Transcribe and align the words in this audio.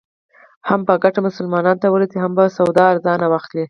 هم 0.69 0.79
به 0.87 0.93
ګټه 1.03 1.19
مسلمانانو 1.27 1.81
ته 1.81 1.87
ورسېږي 1.89 2.17
او 2.19 2.23
هم 2.23 2.31
به 2.37 2.43
سودا 2.57 2.83
ارزانه 2.91 3.25
واخلې. 3.29 3.59